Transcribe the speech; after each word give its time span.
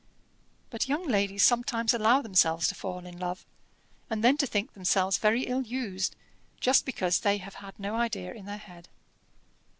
But 0.71 0.87
young 0.87 1.07
ladies 1.07 1.43
sometimes 1.43 1.93
allow 1.93 2.23
themselves 2.23 2.67
to 2.69 2.73
fall 2.73 3.05
in 3.05 3.19
love, 3.19 3.45
and 4.09 4.23
then 4.23 4.35
to 4.37 4.47
think 4.47 4.73
themselves 4.73 5.19
very 5.19 5.43
ill 5.43 5.61
used, 5.61 6.15
just 6.59 6.87
because 6.87 7.19
they 7.19 7.37
have 7.37 7.53
had 7.61 7.77
no 7.77 7.93
idea 7.95 8.33
in 8.33 8.45
their 8.45 8.57
head." 8.57 8.89